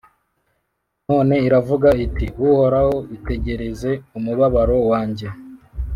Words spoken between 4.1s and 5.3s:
umubabaro wanjye,